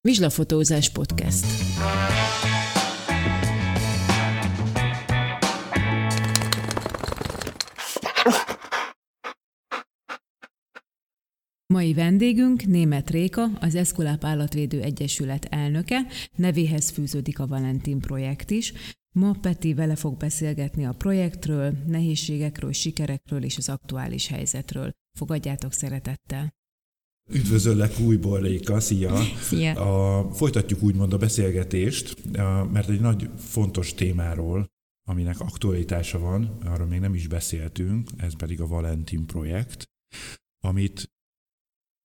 [0.00, 1.46] Vizslafotózás podcast.
[11.66, 16.06] Mai vendégünk német Réka, az Eszkuláp Állatvédő Egyesület elnöke,
[16.36, 18.72] nevéhez fűződik a Valentin projekt is.
[19.12, 24.90] Ma Peti vele fog beszélgetni a projektről, nehézségekről, sikerekről és az aktuális helyzetről.
[25.18, 26.59] Fogadjátok szeretettel!
[27.32, 29.22] Üdvözöllek újból, Réka, szia!
[29.48, 29.72] Szia!
[29.74, 32.16] A, folytatjuk úgymond a beszélgetést,
[32.72, 34.68] mert egy nagy fontos témáról,
[35.08, 39.90] aminek aktualitása van, arról még nem is beszéltünk, ez pedig a Valentin projekt,
[40.64, 41.12] amit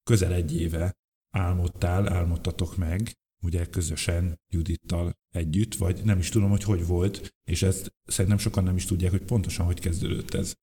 [0.03, 0.93] közel egy éve
[1.35, 3.11] álmodtál, álmodtatok meg,
[3.43, 8.63] ugye közösen Judittal együtt, vagy nem is tudom, hogy hogy volt, és ezt szerintem sokan
[8.63, 10.53] nem is tudják, hogy pontosan hogy kezdődött ez.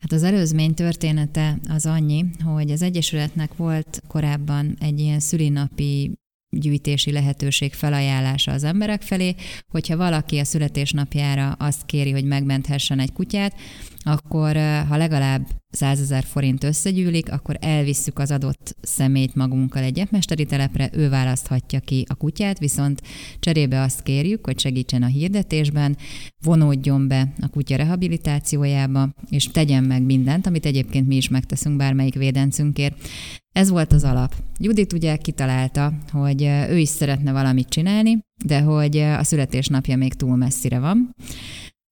[0.00, 6.12] Hát az előzmény története az annyi, hogy az Egyesületnek volt korábban egy ilyen szülinapi
[6.50, 9.34] gyűjtési lehetőség felajánlása az emberek felé,
[9.68, 13.54] hogyha valaki a születésnapjára azt kéri, hogy megmenthessen egy kutyát,
[14.02, 14.56] akkor
[14.88, 20.90] ha legalább 100 ezer forint összegyűlik, akkor elvisszük az adott szemét magunkkal egy mesteri telepre,
[20.92, 23.02] ő választhatja ki a kutyát, viszont
[23.38, 25.96] cserébe azt kérjük, hogy segítsen a hirdetésben,
[26.40, 32.14] vonódjon be a kutya rehabilitációjába, és tegyen meg mindent, amit egyébként mi is megteszünk bármelyik
[32.14, 33.08] védencünkért.
[33.52, 34.34] Ez volt az alap.
[34.58, 40.36] Judit ugye kitalálta, hogy ő is szeretne valamit csinálni, de hogy a születésnapja még túl
[40.36, 41.14] messzire van.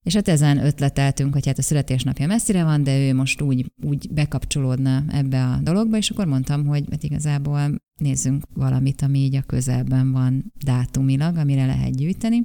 [0.06, 4.09] És hát ezen ötleteltünk, hogy hát a születésnapja messzire van, de ő most úgy, úgy
[4.11, 9.43] bekapcsolódna ebbe a dologba, és akkor mondtam, hogy hát igazából nézzünk valamit, ami így a
[9.43, 12.43] közelben van dátumilag, amire lehet gyűjteni.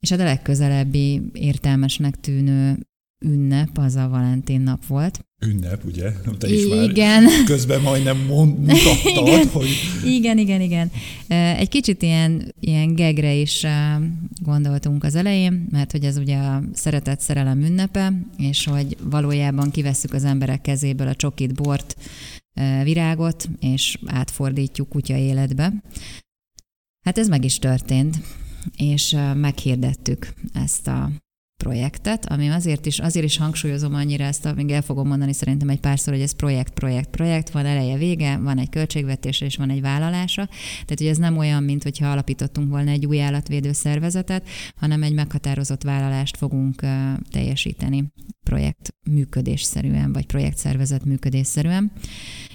[0.00, 2.86] És hát a legközelebbi értelmesnek tűnő
[3.24, 5.24] ünnep az a Valentin nap volt.
[5.46, 6.12] Ünnep, ugye?
[6.38, 7.22] Te is igen.
[7.22, 9.48] már közben majdnem mond, mutattad, igen.
[9.48, 9.68] hogy...
[10.04, 10.90] Igen, igen, igen.
[11.56, 13.66] Egy kicsit ilyen, ilyen gegre is
[14.42, 20.12] gondoltunk az elején, mert hogy ez ugye a szeretett szerelem ünnepe, és hogy valójában kivesszük
[20.12, 21.96] az emberek kezéből a csokit, bort,
[22.82, 25.72] virágot, és átfordítjuk kutya életbe.
[27.04, 28.16] Hát ez meg is történt,
[28.76, 31.10] és meghirdettük ezt a
[31.56, 35.80] projektet, ami azért is, azért is hangsúlyozom annyira ezt, még el fogom mondani szerintem egy
[35.80, 39.80] párszor, hogy ez projekt, projekt, projekt, van eleje, vége, van egy költségvetése és van egy
[39.80, 40.46] vállalása.
[40.72, 45.14] Tehát, hogy ez nem olyan, mint hogyha alapítottunk volna egy új állatvédő szervezetet, hanem egy
[45.14, 46.82] meghatározott vállalást fogunk
[47.30, 48.12] teljesíteni
[48.42, 51.92] projekt működésszerűen, vagy projektszervezet működésszerűen.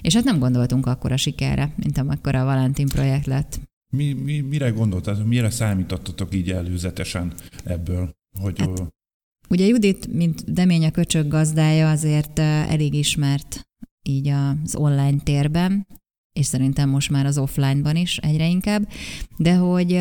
[0.01, 3.59] És hát nem gondoltunk akkor a sikerre, mint amikor a Valentin projekt lett.
[3.94, 7.33] Mi, mi, mire gondoltad, mire számítottatok így előzetesen
[7.63, 8.19] ebből?
[8.40, 8.94] Hogy hát,
[9.50, 13.62] ugye Judit, mint Demény a köcsög gazdája, azért elég ismert
[14.03, 15.88] így az online térben,
[16.34, 18.90] és szerintem most már az offline-ban is egyre inkább,
[19.38, 19.94] de hogy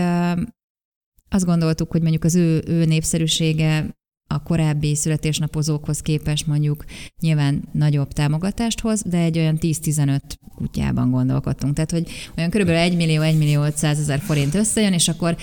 [1.28, 6.84] azt gondoltuk, hogy mondjuk az ő, ő népszerűsége a korábbi születésnapozókhoz képest mondjuk
[7.20, 10.20] nyilván nagyobb támogatást hoz, de egy olyan 10-15
[10.54, 11.74] kutyában gondolkodtunk.
[11.74, 15.36] Tehát, hogy olyan körülbelül 1 millió, 1 millió 500 ezer forint összejön, és akkor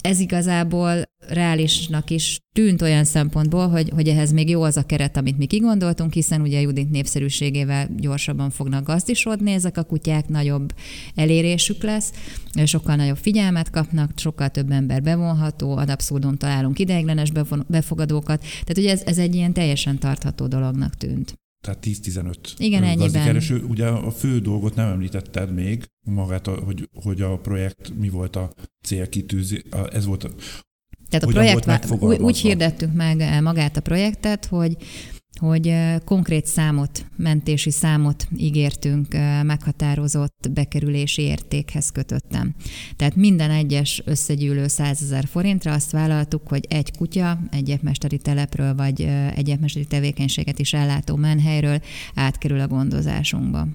[0.00, 5.16] ez igazából reálisnak is tűnt olyan szempontból, hogy, hogy ehhez még jó az a keret,
[5.16, 10.72] amit mi kigondoltunk, hiszen ugye Judit népszerűségével gyorsabban fognak gazdisodni ezek a kutyák, nagyobb
[11.14, 12.12] elérésük lesz,
[12.64, 17.30] sokkal nagyobb figyelmet kapnak, sokkal több ember bevonható, ad abszurdum találunk ideiglenes
[17.66, 21.34] befogadókat, tehát ugye ez, ez egy ilyen teljesen tartható dolognak tűnt.
[21.60, 23.36] Tehát 10-15 Igen, ennyiben.
[23.36, 28.36] És ugye a fő dolgot nem említetted még, magát, hogy, hogy a projekt mi volt
[28.36, 29.62] a célkitűzés,
[29.92, 30.30] ez volt a,
[31.08, 34.76] tehát a projekt, úgy, úgy hirdettük meg magát a projektet, hogy
[35.40, 35.74] hogy
[36.04, 39.12] konkrét számot, mentési számot ígértünk
[39.42, 42.54] meghatározott bekerülési értékhez kötöttem.
[42.96, 48.74] Tehát minden egyes összegyűlő 100 ezer forintra azt vállaltuk, hogy egy kutya egy mesteri telepről
[48.74, 49.02] vagy
[49.34, 51.80] egy mesteri tevékenységet is ellátó menhelyről
[52.14, 53.66] átkerül a gondozásunkba.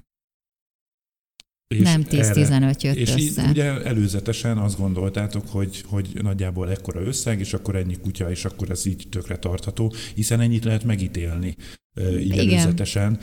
[1.74, 3.42] És nem 10-15 jött és össze.
[3.42, 8.44] És ugye előzetesen azt gondoltátok, hogy, hogy nagyjából ekkora összeg, és akkor ennyi kutya, és
[8.44, 11.56] akkor ez így tökre tartható, hiszen ennyit lehet megítélni
[12.00, 12.48] így Igen.
[12.48, 13.18] előzetesen.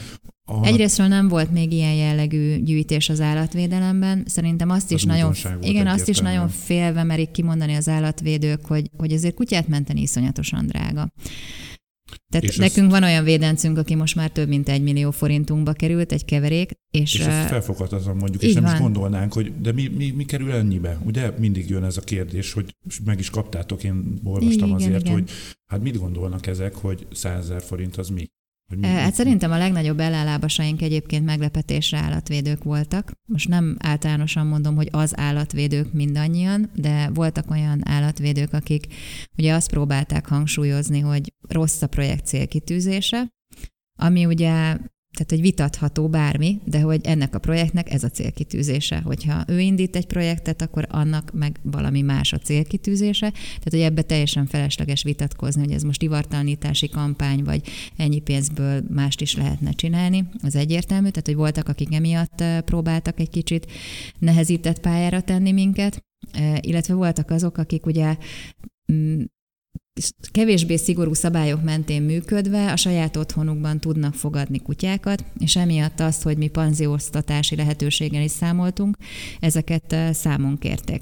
[0.45, 0.65] A...
[0.65, 4.23] Egyrésztről nem volt még ilyen jellegű gyűjtés az állatvédelemben.
[4.25, 8.89] Szerintem azt az is nagyon, igen, azt is nagyon félve merik kimondani az állatvédők, hogy,
[8.97, 11.11] hogy azért kutyát menteni iszonyatosan drága.
[12.29, 12.99] Tehát és nekünk ezt...
[12.99, 16.71] van olyan védencünk, aki most már több mint egy millió forintunkba került, egy keverék.
[16.91, 18.73] És, és ezt felfoghatatlan mondjuk, és nem van.
[18.73, 20.99] is gondolnánk, hogy de mi, mi, mi kerül ennyibe?
[21.05, 22.75] Ugye mindig jön ez a kérdés, hogy
[23.05, 25.13] meg is kaptátok, én olvastam igen, azért, igen.
[25.13, 25.29] hogy
[25.65, 28.29] hát mit gondolnak ezek, hogy 100 forint az mi?
[28.81, 33.11] Hát szerintem a legnagyobb ellenlábasaink egyébként meglepetésre állatvédők voltak.
[33.25, 38.87] Most nem általánosan mondom, hogy az állatvédők mindannyian, de voltak olyan állatvédők, akik
[39.37, 43.33] ugye azt próbálták hangsúlyozni, hogy rossz a projekt célkitűzése,
[43.99, 44.77] ami ugye
[45.13, 49.01] tehát egy vitatható bármi, de hogy ennek a projektnek ez a célkitűzése.
[49.03, 53.29] Hogyha ő indít egy projektet, akkor annak meg valami más a célkitűzése.
[53.29, 57.61] Tehát, hogy ebbe teljesen felesleges vitatkozni, hogy ez most ivartalanítási kampány, vagy
[57.95, 60.27] ennyi pénzből mást is lehetne csinálni.
[60.41, 63.71] Az egyértelmű, tehát, hogy voltak, akik emiatt próbáltak egy kicsit
[64.19, 66.03] nehezített pályára tenni minket,
[66.59, 68.17] illetve voltak azok, akik ugye
[68.93, 69.21] mm,
[70.31, 76.37] kevésbé szigorú szabályok mentén működve a saját otthonukban tudnak fogadni kutyákat, és emiatt azt, hogy
[76.37, 78.97] mi panzióztatási lehetőséggel is számoltunk,
[79.39, 81.01] ezeket számon kérték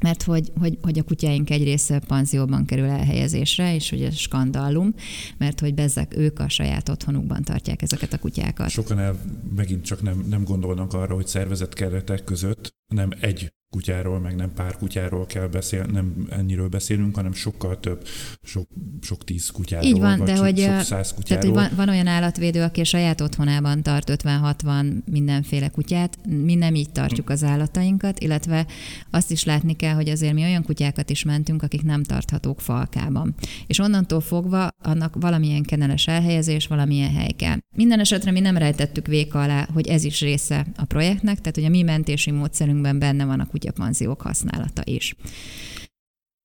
[0.00, 4.94] mert hogy, hogy, hogy a kutyáink egy része panzióban kerül elhelyezésre, és hogy ez skandallum,
[5.38, 8.70] mert hogy bezzek ők a saját otthonukban tartják ezeket a kutyákat.
[8.70, 9.20] Sokan el
[9.56, 14.52] megint csak nem, nem gondolnak arra, hogy szervezett keretek között nem egy kutyáról, meg nem
[14.54, 18.06] pár kutyáról kell beszélni, nem ennyiről beszélünk, hanem sokkal több,
[18.42, 18.68] sok,
[19.00, 21.42] sok tíz kutyáról, Így van, vagy de sok, hogy, sok száz kutyáról.
[21.42, 26.54] Tehát, hogy van, van olyan állatvédő, aki a saját otthonában tart 50-60 mindenféle kutyát, mi
[26.54, 28.66] nem így tartjuk az állatainkat, illetve
[29.10, 33.34] azt is látni kell, hogy azért mi olyan kutyákat is mentünk, akik nem tarthatók falkában.
[33.66, 37.56] És onnantól fogva annak valamilyen keneles elhelyezés, valamilyen hely kell.
[37.76, 41.64] Minden esetre mi nem rejtettük véka alá, hogy ez is része a projektnek, tehát hogy
[41.64, 45.14] a mi mentési módszerünkben benne van a kutyapanziók használata is.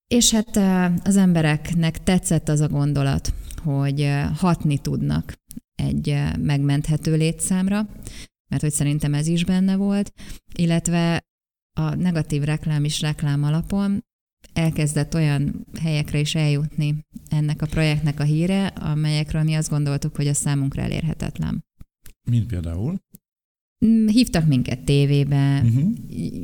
[0.07, 0.57] És hát
[1.07, 3.33] az embereknek tetszett az a gondolat,
[3.63, 5.33] hogy hatni tudnak
[5.75, 7.87] egy megmenthető létszámra,
[8.47, 10.13] mert hogy szerintem ez is benne volt,
[10.55, 11.25] illetve
[11.77, 14.03] a negatív reklám is reklám alapon
[14.53, 20.27] elkezdett olyan helyekre is eljutni ennek a projektnek a híre, amelyekről mi azt gondoltuk, hogy
[20.27, 21.65] a számunkra elérhetetlen.
[22.29, 22.99] Mint például?
[23.85, 25.93] Mm, hívtak minket tévébe, uh-huh.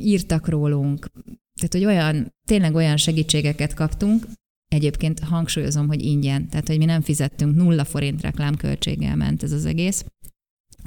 [0.04, 1.10] írtak rólunk,
[1.54, 4.26] tehát hogy olyan, tényleg olyan segítségeket kaptunk,
[4.68, 9.64] egyébként hangsúlyozom, hogy ingyen, tehát hogy mi nem fizettünk, nulla forint reklámköltséggel ment ez az
[9.64, 10.04] egész.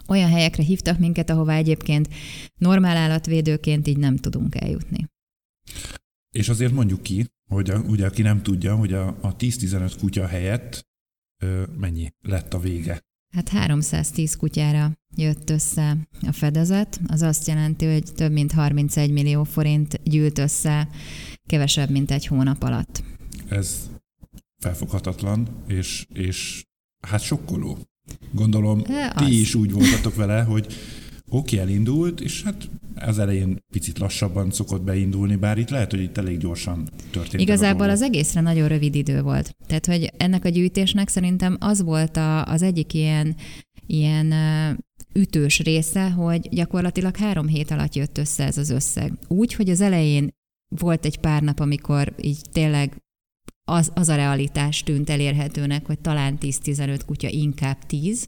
[0.07, 2.09] Olyan helyekre hívtak minket, ahová egyébként
[2.59, 5.05] normál állatvédőként így nem tudunk eljutni.
[6.35, 10.27] És azért mondjuk ki, hogy a, ugye aki nem tudja, hogy a, a 10-15 kutya
[10.27, 10.87] helyett
[11.43, 13.01] ö, mennyi lett a vége
[13.35, 15.97] Hát 310 kutyára jött össze
[16.27, 20.89] a fedezet, az azt jelenti, hogy több mint 31 millió forint gyűlt össze
[21.45, 23.03] kevesebb, mint egy hónap alatt.
[23.49, 23.89] Ez
[24.57, 26.63] felfoghatatlan, és, és
[27.07, 27.77] hát sokkoló.
[28.31, 28.81] Gondolom,
[29.13, 29.25] az.
[29.25, 30.73] ti is úgy voltatok vele, hogy
[31.29, 36.17] oké, elindult, és hát az elején picit lassabban szokott beindulni, bár itt lehet, hogy itt
[36.17, 37.41] elég gyorsan történt.
[37.41, 39.55] Igazából az egészre nagyon rövid idő volt.
[39.67, 43.35] Tehát, hogy ennek a gyűjtésnek szerintem az volt a, az egyik ilyen,
[43.87, 44.33] ilyen
[45.13, 49.13] ütős része, hogy gyakorlatilag három hét alatt jött össze ez az összeg.
[49.27, 50.33] Úgy, hogy az elején
[50.67, 53.03] volt egy pár nap, amikor így tényleg
[53.67, 58.27] az, az a realitás tűnt elérhetőnek, hogy talán 10-15 kutya, inkább 10,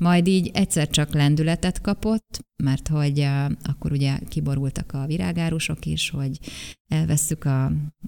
[0.00, 3.26] majd így egyszer csak lendületet kapott, mert hogy
[3.62, 6.38] akkor ugye kiborultak a virágárusok is, hogy
[6.88, 7.64] elvesszük a,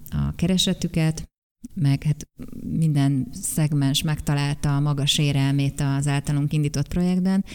[0.09, 1.31] a keresetüket,
[1.73, 2.27] meg hát
[2.63, 7.45] minden szegmens megtalálta a maga sérelmét az általunk indított projektben,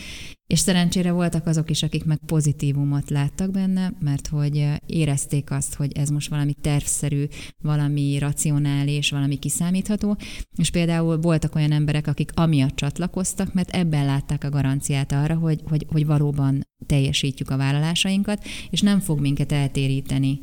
[0.48, 5.92] és szerencsére voltak azok is, akik meg pozitívumot láttak benne, mert hogy érezték azt, hogy
[5.92, 7.24] ez most valami tervszerű,
[7.62, 10.16] valami racionális, valami kiszámítható,
[10.56, 15.60] és például voltak olyan emberek, akik amiatt csatlakoztak, mert ebben látták a garanciát arra, hogy,
[15.64, 20.40] hogy, hogy valóban teljesítjük a vállalásainkat, és nem fog minket eltéríteni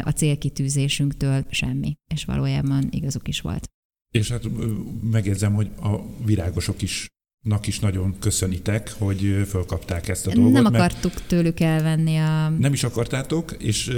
[0.00, 1.96] a célkitűzésünktől semmi.
[2.14, 3.68] És valójában igazuk is volt.
[4.10, 4.44] És hát
[5.10, 7.06] megjegyzem, hogy a virágosok is
[7.44, 10.52] nak is nagyon köszönitek, hogy fölkapták ezt a dolgot.
[10.52, 12.48] Nem akartuk tőlük elvenni a...
[12.48, 13.90] Nem is akartátok, és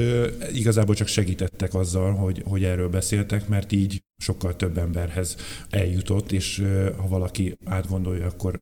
[0.53, 5.37] igazából csak segítettek azzal, hogy, hogy erről beszéltek, mert így sokkal több emberhez
[5.71, 6.63] eljutott, és
[6.97, 8.59] ha valaki átgondolja, akkor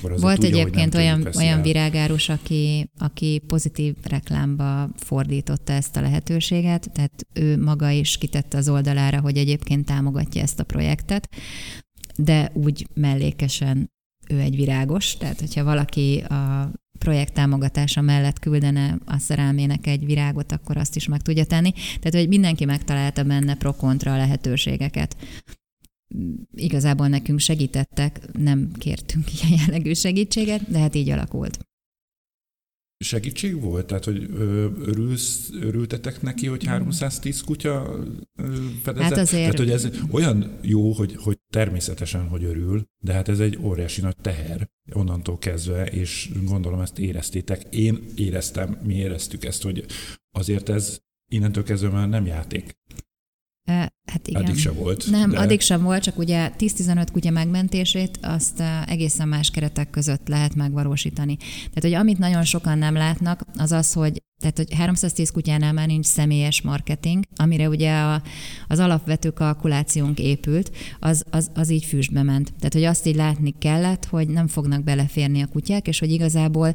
[0.00, 7.26] volt tudja, egyébként olyan, olyan virágárus, aki, aki pozitív reklámba fordította ezt a lehetőséget, tehát
[7.32, 11.28] ő maga is kitette az oldalára, hogy egyébként támogatja ezt a projektet,
[12.16, 13.92] de úgy mellékesen
[14.28, 20.52] ő egy virágos, tehát hogyha valaki a projekt támogatása mellett küldene a szerelmének egy virágot,
[20.52, 21.72] akkor azt is meg tudja tenni.
[21.72, 25.16] Tehát, hogy mindenki megtalálta benne pro-kontra lehetőségeket
[26.54, 31.58] igazából nekünk segítettek, nem kértünk ilyen jellegű segítséget, de hát így alakult.
[32.98, 33.86] Segítség volt?
[33.86, 34.30] Tehát, hogy
[34.80, 38.00] örülsz, örültetek neki, hogy 310 kutya
[38.82, 39.08] fedezett?
[39.08, 39.42] Hát azért...
[39.42, 44.00] Tehát, hogy ez olyan jó, hogy, hogy természetesen, hogy örül, de hát ez egy óriási
[44.00, 47.74] nagy teher onnantól kezdve, és gondolom ezt éreztétek.
[47.74, 49.84] Én éreztem, mi éreztük ezt, hogy
[50.36, 50.98] azért ez
[51.32, 52.72] innentől kezdve már nem játék.
[53.66, 54.42] Hát igen.
[54.42, 55.10] Addig sem volt.
[55.10, 55.38] Nem, de...
[55.38, 61.36] addig sem volt, csak ugye 10-15 kutya megmentését azt egészen más keretek között lehet megvalósítani.
[61.36, 65.86] Tehát, hogy amit nagyon sokan nem látnak, az az, hogy tehát, hogy 310 kutyánál már
[65.86, 68.22] nincs személyes marketing, amire ugye a,
[68.68, 72.52] az alapvető kalkulációnk épült, az, az, az így füstbe ment.
[72.56, 76.74] Tehát, hogy azt így látni kellett, hogy nem fognak beleférni a kutyák, és hogy igazából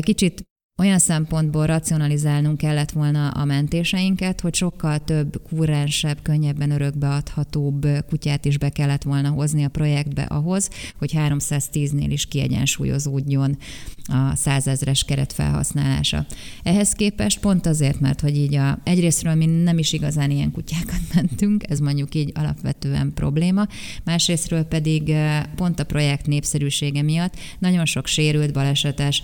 [0.00, 0.46] kicsit
[0.78, 8.58] olyan szempontból racionalizálnunk kellett volna a mentéseinket, hogy sokkal több kúrensebb, könnyebben örökbeadhatóbb kutyát is
[8.58, 13.58] be kellett volna hozni a projektbe ahhoz, hogy 310-nél is kiegyensúlyozódjon
[14.04, 16.26] a százezres keret felhasználása.
[16.62, 21.00] Ehhez képest pont azért, mert hogy így a, egyrésztről mi nem is igazán ilyen kutyákat
[21.14, 23.66] mentünk, ez mondjuk így alapvetően probléma,
[24.04, 25.14] másrésztről pedig
[25.56, 29.22] pont a projekt népszerűsége miatt nagyon sok sérült, balesetes,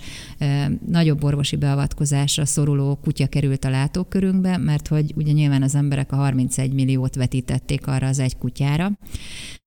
[0.87, 6.15] nagyobb orvosi beavatkozásra szoruló kutya került a látókörünkbe, mert hogy ugye nyilván az emberek a
[6.15, 8.91] 31 milliót vetítették arra az egy kutyára,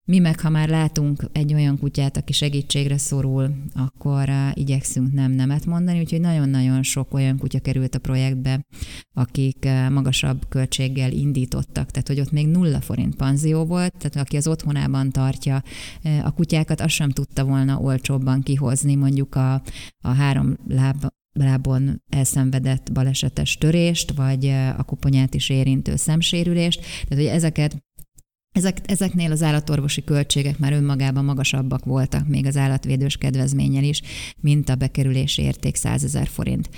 [0.05, 5.31] mi meg, ha már látunk egy olyan kutyát, aki segítségre szorul, akkor uh, igyekszünk nem
[5.33, 8.67] nemet mondani, úgyhogy nagyon-nagyon sok olyan kutya került a projektbe,
[9.15, 14.37] akik uh, magasabb költséggel indítottak, tehát hogy ott még nulla forint panzió volt, tehát aki
[14.37, 15.63] az otthonában tartja
[16.05, 19.63] uh, a kutyákat, azt sem tudta volna olcsóbban kihozni mondjuk a,
[20.01, 24.47] a három láb lábon elszenvedett balesetes törést, vagy
[24.77, 26.81] a koponyát is érintő szemsérülést.
[26.81, 27.85] Tehát, hogy ezeket
[28.53, 34.03] ezek, ezeknél az állatorvosi költségek már önmagában magasabbak voltak, még az állatvédős kedvezménnyel is,
[34.41, 36.71] mint a bekerülési érték 100 ezer forint.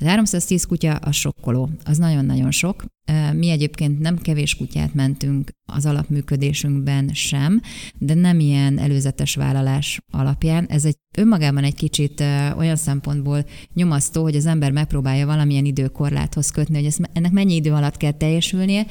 [0.00, 2.84] Az 310 kutya a sokkoló, az nagyon-nagyon sok.
[3.32, 7.60] Mi egyébként nem kevés kutyát mentünk az alapműködésünkben sem,
[7.98, 10.66] de nem ilyen előzetes vállalás alapján.
[10.66, 12.20] Ez egy önmagában egy kicsit
[12.56, 13.44] olyan szempontból
[13.74, 18.12] nyomasztó, hogy az ember megpróbálja valamilyen időkorláthoz kötni, hogy ezt, ennek mennyi idő alatt kell
[18.12, 18.86] teljesülnie,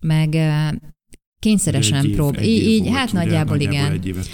[0.00, 0.36] meg
[1.40, 2.40] Kényszeresen prób.
[2.40, 3.92] Így, így volt, hát ugye, nagyjából, nagyjából igen.
[3.92, 4.28] Egy évet,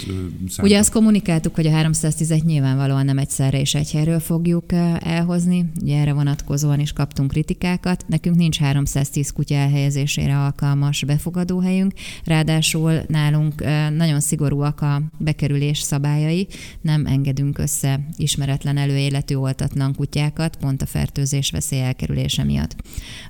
[0.57, 5.71] ugye azt kommunikáltuk, hogy a 310 nyilvánvalóan nem egyszerre és egy helyről fogjuk elhozni.
[5.81, 8.05] Ugye erre vonatkozóan is kaptunk kritikákat.
[8.07, 11.93] Nekünk nincs 310 kutya elhelyezésére alkalmas befogadóhelyünk.
[12.23, 13.63] Ráadásul nálunk
[13.95, 16.47] nagyon szigorúak a bekerülés szabályai.
[16.81, 22.75] Nem engedünk össze ismeretlen előéletű oltatlan kutyákat, pont a fertőzés veszély elkerülése miatt.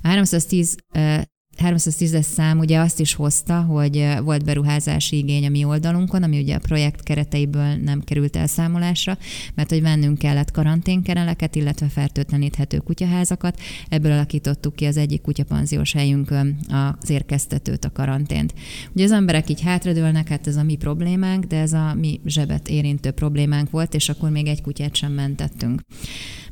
[0.02, 0.76] A 310
[1.58, 6.54] 310-es szám ugye azt is hozta, hogy volt beruházási igény a mi oldalunkon, ami ugye
[6.54, 9.18] a projekt kereteiből nem került elszámolásra,
[9.54, 13.60] mert hogy vennünk kellett karanténkereleket, illetve fertőtleníthető kutyaházakat.
[13.88, 16.58] Ebből alakítottuk ki az egyik kutyapanziós helyünkön
[17.00, 18.54] az érkeztetőt, a karantént.
[18.94, 22.68] Ugye az emberek így hátradőlnek, hát ez a mi problémánk, de ez a mi zsebet
[22.68, 25.80] érintő problémánk volt, és akkor még egy kutyát sem mentettünk.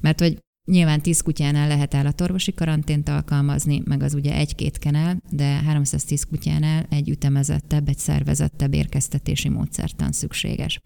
[0.00, 5.44] Mert hogy Nyilván 10 kutyánál lehet állatorvosi karantént alkalmazni, meg az ugye egy-két kenel, de
[5.44, 10.80] 310 kutyánál egy ütemezettebb, egy szervezettebb érkeztetési módszertan szükséges.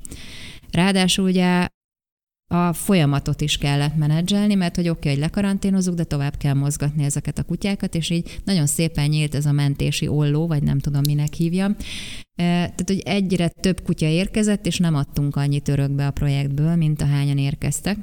[0.71, 1.69] Ráadásul ugye
[2.51, 7.05] a folyamatot is kellett menedzselni, mert hogy oké, okay, hogy lekaranténozunk, de tovább kell mozgatni
[7.05, 11.03] ezeket a kutyákat, és így nagyon szépen nyílt ez a mentési olló, vagy nem tudom,
[11.07, 11.77] minek hívjam.
[12.37, 17.39] Tehát, hogy egyre több kutya érkezett, és nem adtunk annyit örökbe a projektből, mint ahányan
[17.39, 17.99] érkeztek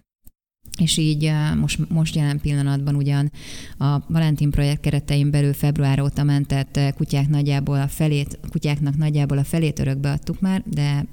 [0.78, 3.32] és így most, most jelen pillanatban ugyan
[3.78, 9.44] a Valentin projekt keretein belül február óta mentett kutyák nagyjából a felét, kutyáknak nagyjából a
[9.44, 11.06] felét örökbe adtuk már, de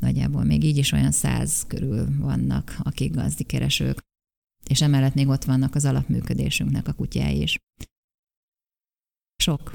[0.00, 3.98] nagyjából még így is olyan száz körül vannak, akik gazdikeresők.
[4.68, 7.58] És emellett még ott vannak az alapműködésünknek a kutyái is.
[9.36, 9.72] Sok.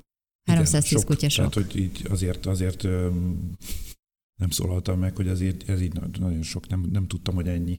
[0.48, 1.10] 310 Igen, sok.
[1.10, 1.52] kutya sok.
[1.52, 2.84] Tehát, hogy így azért, azért
[4.40, 7.78] nem szólaltam meg, hogy azért ez így nagyon sok, nem, nem tudtam, hogy ennyi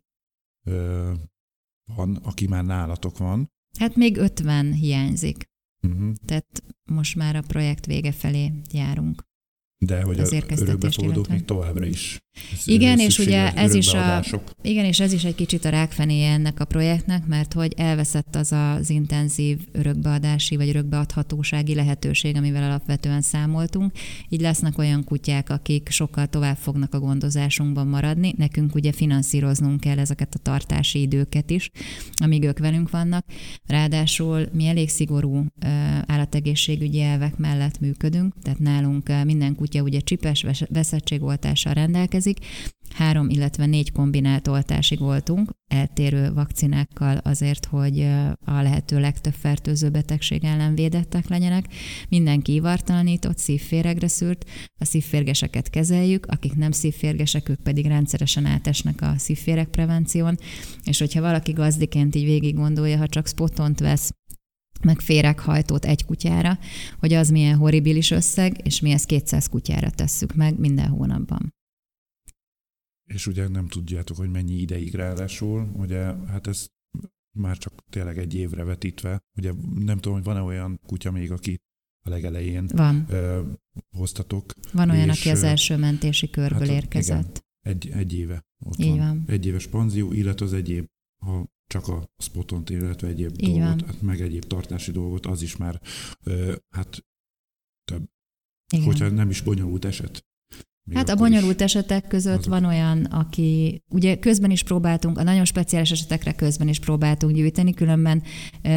[1.95, 3.49] van, aki már nálatok van.
[3.79, 5.45] Hát még 50 hiányzik.
[5.83, 6.13] Uh-huh.
[6.25, 9.23] Tehát most már a projekt vége felé járunk.
[9.87, 12.19] De hogy az örökbefogadók még továbbra is
[12.65, 14.23] igen, és ugye ez is a,
[14.63, 18.53] igen, és ez is egy kicsit a rákfenéje ennek a projektnek, mert hogy elveszett az
[18.53, 23.93] az intenzív örökbeadási vagy örökbeadhatósági lehetőség, amivel alapvetően számoltunk.
[24.29, 28.35] Így lesznek olyan kutyák, akik sokkal tovább fognak a gondozásunkban maradni.
[28.37, 31.71] Nekünk ugye finanszíroznunk kell ezeket a tartási időket is,
[32.23, 33.25] amíg ők velünk vannak.
[33.67, 35.47] Ráadásul mi elég szigorú
[36.31, 42.39] állategészségügyi elvek mellett működünk, tehát nálunk minden kutya ugye csipes veszettségoltással rendelkezik,
[42.95, 48.01] három, illetve négy kombinált oltásig voltunk, eltérő vakcinákkal azért, hogy
[48.45, 51.65] a lehető legtöbb fertőző betegség ellen védettek legyenek.
[52.09, 54.49] Mindenki ivartalanított, szívféregre szűrt,
[54.81, 60.39] a szívférgeseket kezeljük, akik nem szívférgesek, ők pedig rendszeresen átesnek a szívféreg prevención,
[60.85, 64.11] és hogyha valaki gazdiként így végig gondolja, ha csak spotont vesz,
[64.83, 66.59] meg féreghajtót egy kutyára,
[66.99, 71.53] hogy az milyen horribilis összeg, és mi ezt 200 kutyára tesszük meg minden hónapban
[73.15, 76.69] és ugye nem tudjátok, hogy mennyi ideig ráadásul, ugye hát ez
[77.39, 81.61] már csak tényleg egy évre vetítve, ugye nem tudom, hogy van-e olyan kutya még, aki
[82.05, 83.05] a legelején van.
[83.09, 83.43] Ö,
[83.97, 84.55] hoztatok.
[84.73, 87.45] Van olyan, és, aki az első mentési körből hát, érkezett.
[87.63, 88.99] Igen, egy, egy éve ott Így van.
[88.99, 89.25] van.
[89.27, 90.87] Egy éves panzió, illetve az egyéb,
[91.25, 95.57] ha csak a spotont, illetve egyéb Így dolgot, hát meg egyéb tartási dolgot, az is
[95.57, 95.81] már
[96.69, 97.05] hát
[97.85, 98.11] több.
[98.73, 98.85] Igen.
[98.85, 100.25] Hogyha nem is bonyolult eset.
[100.85, 102.53] Még hát a bonyolult esetek között azok.
[102.53, 107.75] van olyan, aki ugye közben is próbáltunk, a nagyon speciális esetekre közben is próbáltunk gyűjteni,
[107.75, 108.23] különben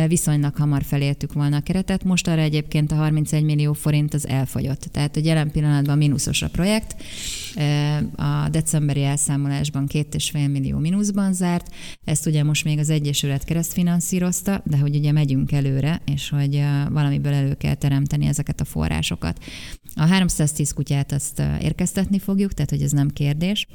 [0.08, 2.04] viszonylag hamar felértük volna a keretet.
[2.04, 4.82] Most arra egyébként a 31 millió forint az elfogyott.
[4.82, 6.96] Tehát a jelen pillanatban mínuszos a projekt.
[8.16, 11.74] A decemberi elszámolásban két és fél millió mínuszban zárt.
[12.04, 17.34] Ezt ugye most még az Egyesület keresztfinanszírozta, de hogy ugye megyünk előre, és hogy valamiből
[17.34, 19.44] elő kell teremteni ezeket a forrásokat.
[19.96, 21.42] A 310 kutyát azt
[21.94, 23.68] érkeztetni fogjuk, tehát hogy ez nem kérdés.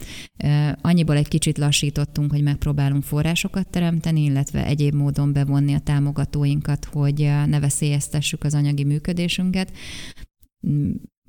[0.81, 7.19] Annyiból egy kicsit lassítottunk, hogy megpróbálunk forrásokat teremteni, illetve egyéb módon bevonni a támogatóinkat, hogy
[7.47, 9.73] ne veszélyeztessük az anyagi működésünket.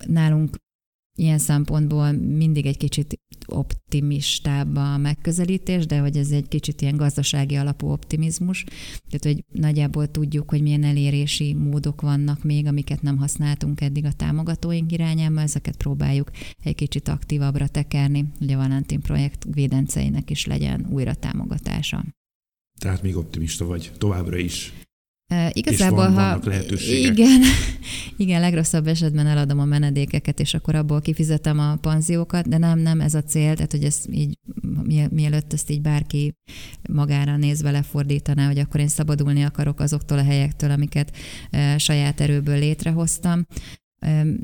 [0.08, 0.56] Nálunk
[1.20, 7.56] ilyen szempontból mindig egy kicsit optimistább a megközelítés, de hogy ez egy kicsit ilyen gazdasági
[7.56, 8.64] alapú optimizmus.
[9.10, 14.14] Tehát, hogy nagyjából tudjuk, hogy milyen elérési módok vannak még, amiket nem használtunk eddig a
[14.14, 16.32] támogatóink irányába, ezeket próbáljuk
[16.64, 22.06] egy kicsit aktívabbra tekerni, hogy a Valentin projekt védenceinek is legyen újra támogatása.
[22.80, 24.74] Tehát még optimista vagy továbbra is.
[25.34, 27.42] Uh, igazából, és van, ha igen,
[28.18, 33.02] igen, legrosszabb esetben eladom a menedékeket, és akkor abból kifizetem a panziókat, de nem, nem
[33.02, 34.38] ez a cél, tehát hogy ezt így,
[35.10, 36.34] mielőtt ezt így bárki
[36.90, 41.16] magára nézve lefordítaná, hogy akkor én szabadulni akarok azoktól a helyektől, amiket
[41.52, 43.46] uh, saját erőből létrehoztam.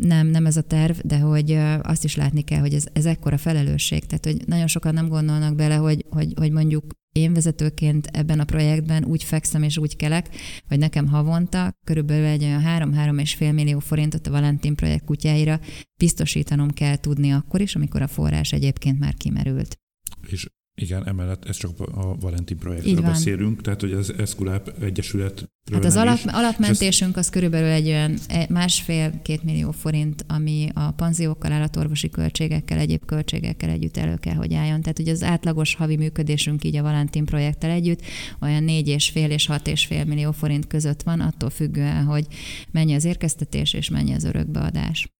[0.01, 1.51] Nem, nem ez a terv, de hogy
[1.81, 4.05] azt is látni kell, hogy ez, ez ekkora felelősség.
[4.05, 8.43] Tehát, hogy nagyon sokan nem gondolnak bele, hogy, hogy, hogy mondjuk én vezetőként ebben a
[8.43, 10.29] projektben úgy fekszem és úgy kelek,
[10.67, 15.59] hogy nekem havonta körülbelül egy olyan 3-3,5 millió forintot a Valentin projekt kutyáira
[15.97, 19.79] biztosítanom kell tudni akkor is, amikor a forrás egyébként már kimerült.
[20.27, 25.49] És igen, emellett ez csak a Valentin projektről beszélünk, tehát hogy az Esculap Egyesület.
[25.71, 31.51] Hát az alap, alapmentésünk az körülbelül egy olyan e, másfél-két millió forint, ami a panziókkal,
[31.51, 34.81] állatorvosi költségekkel, egyéb költségekkel együtt elő kell, hogy álljon.
[34.81, 38.01] Tehát ugye az átlagos havi működésünk így a Valentin projekttel együtt
[38.41, 42.27] olyan négy és fél és hat és fél millió forint között van, attól függően, hogy
[42.71, 45.14] mennyi az érkeztetés és mennyi az örökbeadás.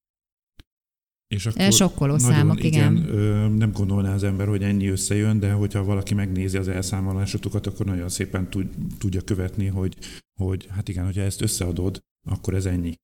[1.36, 2.96] És akkor Sokkoló nagyon, számok, igen.
[2.96, 3.52] igen.
[3.52, 8.10] Nem gondolná az ember, hogy ennyi összejön, de hogyha valaki megnézi az elszámolásotokat, akkor nagyon
[8.10, 9.98] szépen tud, tudja követni, hogy,
[10.40, 12.96] hogy hát igen, hogyha ezt összeadod, akkor ez ennyi.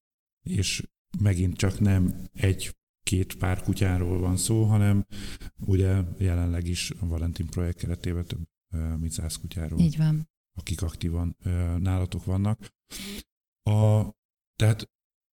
[0.44, 0.84] És
[1.20, 5.06] megint csak nem egy két pár kutyáról van szó, hanem
[5.66, 8.48] ugye jelenleg is a Valentin projekt keretében több
[9.00, 9.80] mint száz kutyáról.
[9.80, 10.30] Így van.
[10.58, 11.38] Akik aktívan
[11.80, 12.70] nálatok vannak.
[13.64, 14.10] A,
[14.56, 14.90] tehát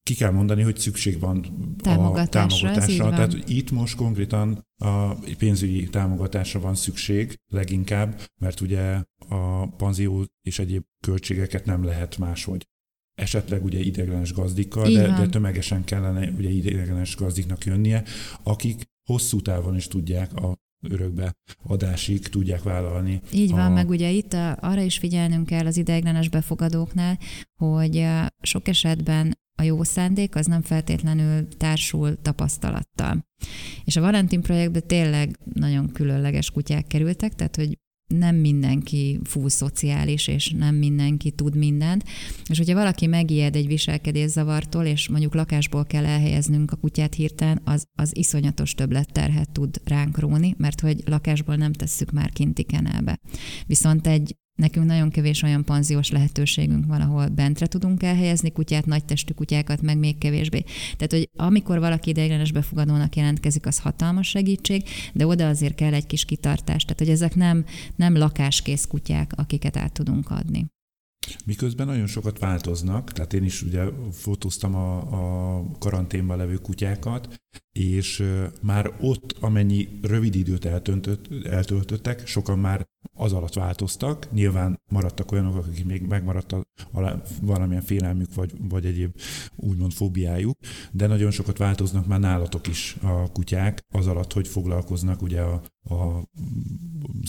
[0.08, 1.40] ki kell mondani, hogy szükség van
[1.76, 3.10] támogatásra, a támogatásra.
[3.10, 10.58] Tehát itt most konkrétan a pénzügyi támogatásra van szükség leginkább, mert ugye a panzió és
[10.58, 12.66] egyéb költségeket nem lehet máshogy.
[13.14, 18.04] Esetleg ugye ideiglenes gazdikkal, de, de tömegesen kellene ugye ideiglenes gazdiknak jönnie,
[18.42, 23.20] akik hosszú távon is tudják a örökbe adásig tudják vállalni.
[23.32, 23.74] Így van, a...
[23.74, 27.18] meg ugye itt a, arra is figyelnünk kell az ideiglenes befogadóknál,
[27.56, 28.06] hogy
[28.40, 33.26] sok esetben a jó szándék az nem feltétlenül társul tapasztalattal.
[33.84, 40.26] És a Valentin projektben tényleg nagyon különleges kutyák kerültek, tehát hogy nem mindenki full szociális,
[40.28, 42.04] és nem mindenki tud mindent.
[42.48, 47.86] És hogyha valaki megijed egy viselkedészavartól, és mondjuk lakásból kell elhelyeznünk a kutyát hirtelen, az,
[47.94, 53.18] az iszonyatos többletterhet tud ránk róni, mert hogy lakásból nem tesszük már kinti kenelbe.
[53.66, 59.04] Viszont egy Nekünk nagyon kevés olyan panziós lehetőségünk van, ahol bentre tudunk elhelyezni kutyát, nagy
[59.04, 60.64] testű kutyákat, meg még kevésbé.
[60.96, 66.06] Tehát, hogy amikor valaki ideiglenes befogadónak jelentkezik, az hatalmas segítség, de oda azért kell egy
[66.06, 66.82] kis kitartás.
[66.82, 67.64] Tehát, hogy ezek nem,
[67.96, 70.66] nem lakáskész kutyák, akiket át tudunk adni.
[71.44, 74.98] Miközben nagyon sokat változnak, tehát én is ugye fotóztam a,
[75.58, 77.40] a karanténban levő kutyákat,
[77.78, 78.24] és
[78.62, 80.64] már ott, amennyi rövid időt
[81.44, 84.32] eltöltöttek, sokan már az alatt változtak.
[84.32, 89.10] Nyilván maradtak olyanok, akik még megmaradt a, a, valamilyen félelmük, vagy, vagy egyéb
[89.56, 90.58] úgymond fóbiájuk,
[90.92, 95.62] de nagyon sokat változnak már nálatok is a kutyák, az alatt, hogy foglalkoznak ugye a,
[95.94, 96.28] a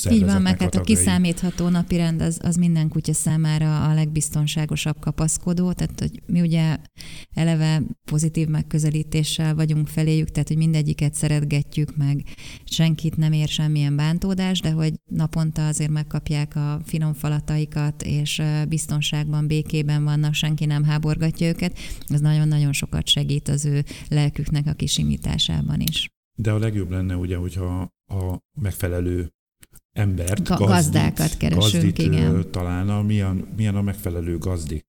[0.10, 5.72] Így van, meg hát a kiszámítható napirend az, az minden kutya számára a legbiztonságosabb kapaszkodó,
[5.72, 6.78] tehát hogy mi ugye
[7.34, 12.24] eleve pozitív megközelítéssel vagyunk feléjük, tehát hogy mindegyiket szeretgetjük, meg
[12.64, 19.48] senkit nem ér semmilyen bántódás, de hogy naponta azért megkapják a finom falataikat, és biztonságban,
[19.48, 25.80] békében vannak, senki nem háborgatja őket, ez nagyon-nagyon sokat segít az ő lelküknek a kisimításában
[25.80, 26.10] is.
[26.38, 29.34] De a legjobb lenne ugye, hogyha a megfelelő
[29.92, 32.52] embert, Ga- gazdákat keresünk, gazdit igen.
[32.52, 34.84] találna, milyen, milyen a megfelelő gazdi.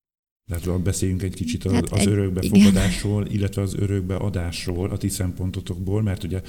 [0.50, 3.36] Tehát beszéljünk egy kicsit az, hát az örökbefogadásról, igen.
[3.36, 6.42] illetve az örökbeadásról, a ti szempontotokból, mert ugye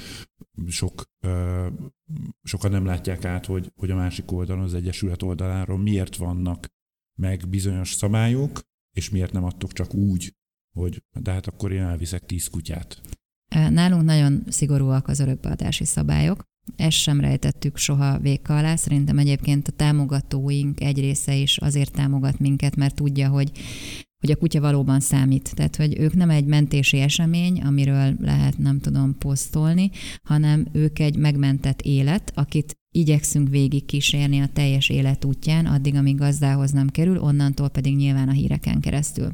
[0.68, 1.04] sok,
[2.42, 6.68] sokan nem látják át, hogy, hogy a másik oldalon, az Egyesület oldaláról miért vannak
[7.20, 8.60] meg bizonyos szabályok,
[8.96, 10.34] és miért nem adtok csak úgy,
[10.72, 13.00] hogy de hát akkor én elviszek tíz kutyát.
[13.48, 16.50] Nálunk nagyon szigorúak az örökbeadási szabályok.
[16.76, 18.76] Ezt sem rejtettük soha véka alá.
[18.76, 23.50] Szerintem egyébként a támogatóink egy része is azért támogat minket, mert tudja, hogy
[24.22, 25.54] hogy a kutya valóban számít.
[25.54, 29.90] Tehát, hogy ők nem egy mentési esemény, amiről lehet, nem tudom, posztolni,
[30.22, 36.16] hanem ők egy megmentett élet, akit igyekszünk végig kísérni a teljes élet útján, addig, amíg
[36.16, 39.30] gazdához nem kerül, onnantól pedig nyilván a híreken keresztül.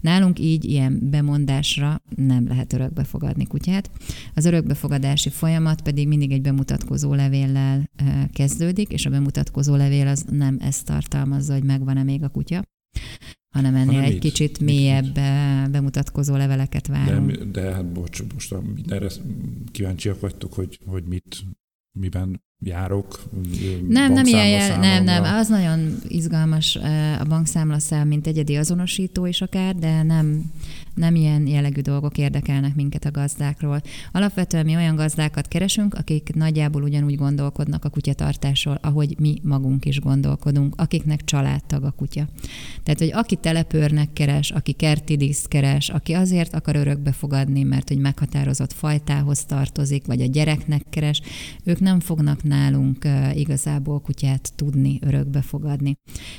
[0.00, 3.90] Nálunk így ilyen bemondásra nem lehet örökbe fogadni kutyát.
[4.34, 7.90] Az örökbefogadási folyamat pedig mindig egy bemutatkozó levéllel
[8.32, 12.62] kezdődik, és a bemutatkozó levél az nem ezt tartalmazza, hogy megvan-e még a kutya,
[13.54, 15.14] hanem ennél hanem egy így, kicsit mélyebb
[15.70, 17.30] bemutatkozó leveleket várunk.
[17.30, 19.10] De, de hát bocs, most mindenre
[19.70, 21.44] kíváncsiak vagytok, hogy, hogy mit,
[21.98, 23.22] miben járok.
[23.88, 26.78] Nem, nem ilyen jel, nem, nem, az nagyon izgalmas
[27.20, 30.50] a bankszámlaszám, mint egyedi azonosító is akár, de nem,
[30.94, 33.82] nem ilyen jellegű dolgok érdekelnek minket a gazdákról.
[34.12, 40.00] Alapvetően mi olyan gazdákat keresünk, akik nagyjából ugyanúgy gondolkodnak a kutyatartásról, ahogy mi magunk is
[40.00, 42.28] gondolkodunk, akiknek családtag a kutya.
[42.82, 47.88] Tehát, hogy aki telepőrnek keres, aki kerti díszt keres, aki azért akar örökbe fogadni, mert
[47.88, 51.20] hogy meghatározott fajtához tartozik, vagy a gyereknek keres,
[51.64, 55.94] ők nem fognak nálunk igazából kutyát tudni örökbe fogadni.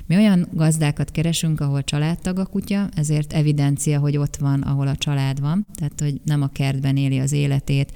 [0.06, 4.95] Mi olyan gazdákat keresünk, ahol családtag a kutya, ezért evidencia, hogy ott van, ahol a
[4.95, 7.91] család van, tehát hogy nem a kertben éli az életét,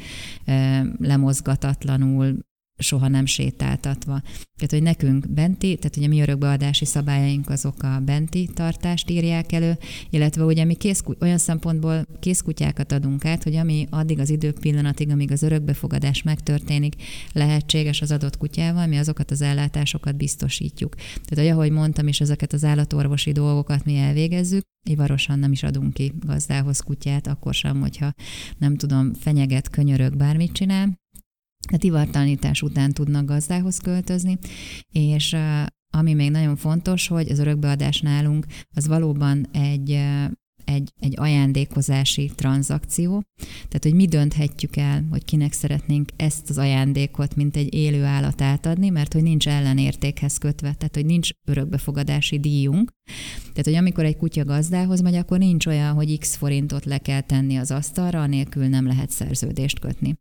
[1.00, 2.46] lemozgatatlanul,
[2.78, 4.22] soha nem sétáltatva.
[4.56, 9.78] Tehát, hogy nekünk benti, tehát ugye mi örökbeadási szabályaink azok a benti tartást írják elő,
[10.10, 15.32] illetve ugye mi kész, olyan szempontból készkutyákat adunk át, hogy ami addig az időpillanatig, amíg
[15.32, 16.96] az örökbefogadás megtörténik,
[17.34, 20.96] lehetséges az adott kutyával, mi azokat az ellátásokat biztosítjuk.
[20.96, 25.94] Tehát, hogy ahogy mondtam is, ezeket az állatorvosi dolgokat mi elvégezzük, ivarosan nem is adunk
[25.94, 28.14] ki gazdához kutyát, akkor sem, hogyha
[28.58, 30.98] nem tudom, fenyeget, könyörög, bármit csinál,
[31.68, 34.38] tehát ivartalanítás után tudnak gazdához költözni,
[34.92, 35.36] és
[35.94, 40.00] ami még nagyon fontos, hogy az örökbeadás nálunk az valóban egy
[40.68, 43.24] egy, egy ajándékozási tranzakció.
[43.38, 48.42] Tehát, hogy mi dönthetjük el, hogy kinek szeretnénk ezt az ajándékot, mint egy élő állat
[48.42, 52.92] átadni, mert hogy nincs ellenértékhez kötve, tehát, hogy nincs örökbefogadási díjunk.
[53.40, 57.22] Tehát, hogy amikor egy kutya gazdához megy, akkor nincs olyan, hogy x forintot le kell
[57.22, 60.16] tenni az asztalra, anélkül nem lehet szerződést kötni.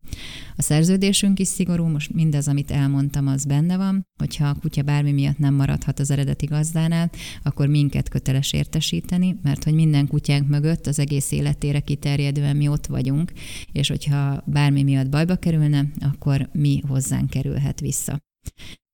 [0.56, 5.12] A szerződésünk is szigorú, most mindez, amit elmondtam, az benne van, hogyha a kutya bármi
[5.12, 7.10] miatt nem maradhat az eredeti gazdánál,
[7.42, 12.86] akkor minket köteles értesíteni, mert hogy minden kutyánk mögött az egész életére kiterjedően mi ott
[12.86, 13.32] vagyunk,
[13.72, 18.20] és hogyha bármi miatt bajba kerülne, akkor mi hozzánk kerülhet vissza.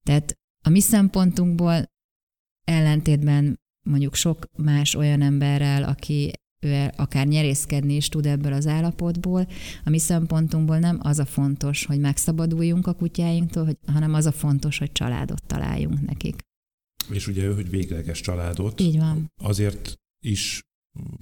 [0.03, 1.85] Tehát a mi szempontunkból
[2.65, 9.49] ellentétben mondjuk sok más olyan emberrel, aki ő akár nyerészkedni is tud ebből az állapotból.
[9.85, 14.79] A mi szempontunkból nem az a fontos, hogy megszabaduljunk a kutyáinktól, hanem az a fontos,
[14.79, 16.37] hogy családot találjunk nekik.
[17.11, 18.81] És ugye, hogy végleges családot.
[18.81, 19.33] Így van.
[19.43, 20.63] Azért is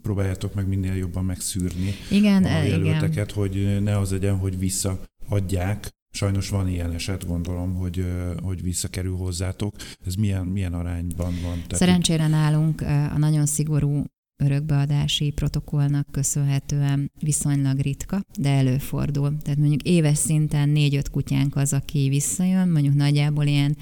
[0.03, 3.35] próbáljátok meg minél jobban megszűrni igen, a jelölteket, igen.
[3.35, 5.91] hogy ne az legyen, hogy visszaadják.
[6.11, 8.05] Sajnos van ilyen eset, gondolom, hogy,
[8.43, 9.75] hogy visszakerül hozzátok.
[10.07, 11.55] Ez milyen, milyen arányban van?
[11.55, 14.05] Tehát Szerencsére nálunk a nagyon szigorú
[14.43, 19.37] örökbeadási protokollnak köszönhetően viszonylag ritka, de előfordul.
[19.43, 23.77] Tehát mondjuk éves szinten négy-öt kutyánk az, aki visszajön, mondjuk nagyjából ilyen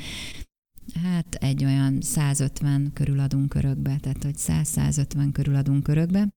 [1.02, 6.28] Hát egy olyan 150 körül adunk körökbe, tehát hogy 100-150 körül adunk körökbe.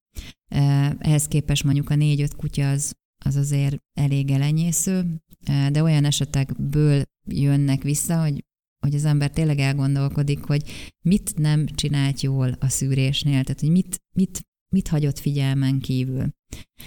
[0.98, 2.94] Ehhez képest mondjuk a négy-öt kutya az
[3.26, 5.24] az azért elég elenyésző,
[5.72, 8.44] de olyan esetekből jönnek vissza, hogy
[8.82, 14.02] hogy az ember tényleg elgondolkodik, hogy mit nem csinált jól a szűrésnél, tehát hogy mit,
[14.16, 14.42] mit,
[14.74, 16.30] mit hagyott figyelmen kívül.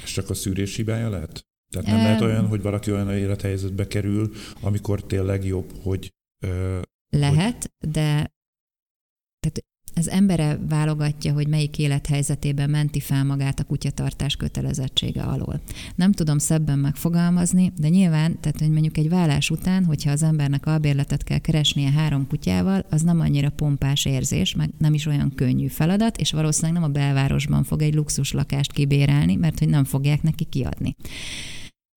[0.02, 1.46] És csak a szűrés hibája lehet?
[1.70, 2.02] Tehát nem e...
[2.02, 6.12] lehet olyan, hogy valaki olyan élethelyzetbe kerül, amikor tényleg jobb, hogy...
[6.44, 7.90] Ö, lehet, hogy...
[7.90, 8.32] de
[9.40, 9.64] tehát
[9.94, 15.60] az embere válogatja, hogy melyik élethelyzetében menti fel magát a kutyatartás kötelezettsége alól.
[15.94, 20.66] Nem tudom szebben megfogalmazni, de nyilván, tehát hogy mondjuk egy vállás után, hogyha az embernek
[20.66, 25.66] albérletet kell keresnie három kutyával, az nem annyira pompás érzés, meg nem is olyan könnyű
[25.66, 30.22] feladat, és valószínűleg nem a belvárosban fog egy luxus lakást kibérelni, mert hogy nem fogják
[30.22, 30.96] neki kiadni.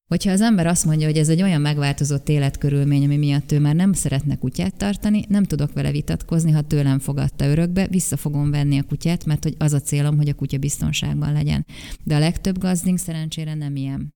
[0.08, 3.76] Hogyha az ember azt mondja, hogy ez egy olyan megváltozott életkörülmény, ami miatt ő már
[3.76, 8.78] nem szeretne kutyát tartani, nem tudok vele vitatkozni, ha tőlem fogadta örökbe, vissza fogom venni
[8.78, 11.66] a kutyát, mert hogy az a célom, hogy a kutya biztonságban legyen.
[12.04, 14.16] De a legtöbb gazdink szerencsére nem ilyen.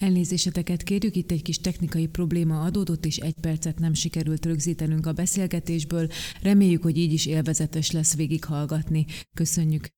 [0.00, 5.12] Elnézéseteket kérjük, itt egy kis technikai probléma adódott, és egy percet nem sikerült rögzítenünk a
[5.12, 6.08] beszélgetésből.
[6.42, 9.06] Reméljük, hogy így is élvezetes lesz végighallgatni.
[9.36, 9.88] Köszönjük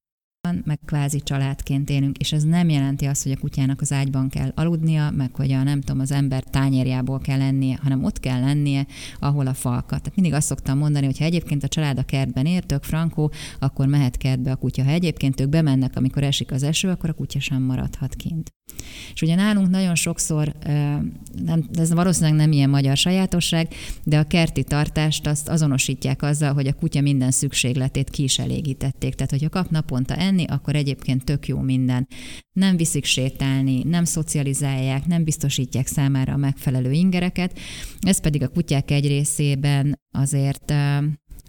[0.48, 4.52] meg kvázi családként élünk, és ez nem jelenti azt, hogy a kutyának az ágyban kell
[4.54, 8.86] aludnia, meg hogy a nem tudom, az ember tányérjából kell lennie, hanem ott kell lennie,
[9.18, 9.86] ahol a falka.
[9.86, 13.32] Tehát mindig azt szoktam mondani, hogy ha egyébként a család a kertben ér, tök frankó,
[13.58, 14.84] akkor mehet kertbe a kutya.
[14.84, 18.52] Ha egyébként ők bemennek, amikor esik az eső, akkor a kutya sem maradhat kint.
[19.14, 20.52] És ugye nálunk nagyon sokszor,
[21.44, 23.68] nem, ez valószínűleg nem ilyen magyar sajátosság,
[24.04, 29.14] de a kerti tartást azt azonosítják azzal, hogy a kutya minden szükségletét ki is elégítették.
[29.14, 32.08] Tehát, hogyha kap naponta enni, akkor egyébként tök jó minden.
[32.52, 37.58] Nem viszik sétálni, nem szocializálják, nem biztosítják számára a megfelelő ingereket.
[38.00, 40.72] Ez pedig a kutyák egy részében azért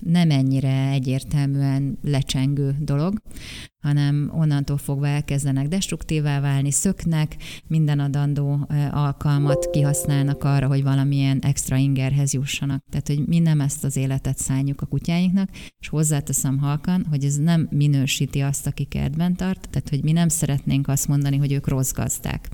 [0.04, 3.22] nem ennyire egyértelműen lecsengő dolog,
[3.82, 7.36] hanem onnantól fogva elkezdenek destruktívá válni, szöknek,
[7.68, 12.84] minden adandó alkalmat kihasználnak arra, hogy valamilyen extra ingerhez jussanak.
[12.90, 17.36] Tehát, hogy mi nem ezt az életet szálljuk a kutyáinknak, és hozzáteszem halkan, hogy ez
[17.36, 21.68] nem minősíti azt, aki kertben tart, tehát, hogy mi nem szeretnénk azt mondani, hogy ők
[21.68, 22.50] rossz gazdák.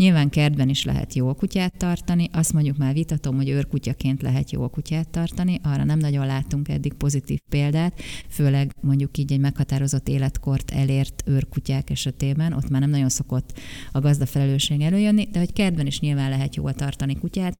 [0.00, 4.68] Nyilván kertben is lehet jó kutyát tartani, azt mondjuk már vitatom, hogy őrkutyaként lehet jó
[4.68, 10.70] kutyát tartani, arra nem nagyon látunk eddig pozitív példát, főleg mondjuk így egy meghatározott életkort
[10.70, 13.58] elért őrkutyák esetében, ott már nem nagyon szokott
[13.92, 17.54] a gazda felelősség előjönni, de hogy kertben is nyilván lehet jól tartani kutyát,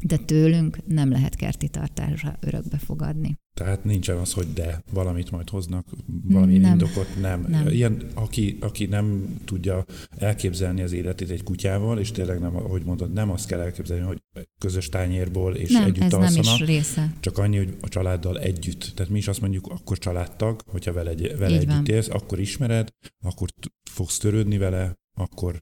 [0.00, 3.38] de tőlünk nem lehet kerti tartásra örökbe fogadni.
[3.56, 5.86] Tehát nincsen az, hogy de valamit majd hoznak,
[6.24, 7.46] valami nem, indokot nem.
[7.48, 7.68] nem.
[7.68, 13.12] Ilyen, aki, aki nem tudja elképzelni az életét egy kutyával, és tényleg nem, ahogy mondod,
[13.12, 14.22] nem azt kell elképzelni, hogy
[14.58, 16.44] közös tányérból és nem, együtt ez alszanak.
[16.44, 17.12] nem is része.
[17.20, 18.92] Csak annyi, hogy a családdal együtt.
[18.94, 21.84] Tehát mi is azt mondjuk, akkor családtag, hogyha vele, vele együtt van.
[21.86, 22.88] élsz, akkor ismered,
[23.24, 23.48] akkor
[23.90, 25.58] fogsz törődni vele, akkor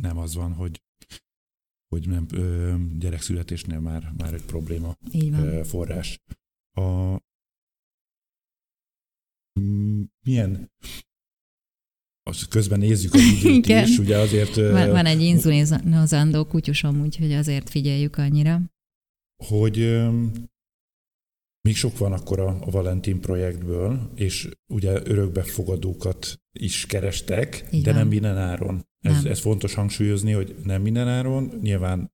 [0.00, 0.80] nem az van, hogy
[1.94, 5.40] hogy nem ö, gyerekszületésnél már, már egy probléma Így van.
[5.40, 6.20] Ö, forrás.
[6.72, 7.16] A,
[10.26, 10.70] milyen
[12.22, 14.54] az közben nézzük az időt is, ugye azért...
[14.54, 18.60] Van, van egy inzulinozandó kutyusom, úgyhogy azért figyeljük annyira.
[19.44, 19.78] Hogy
[21.60, 27.82] még sok van akkor a, a Valentin projektből, és ugye örökbefogadókat is kerestek, Igen.
[27.82, 28.88] de nem minden áron.
[29.00, 32.12] Ez, ez fontos hangsúlyozni, hogy nem minden áron, nyilván